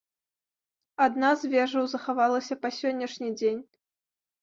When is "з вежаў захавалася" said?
1.43-2.61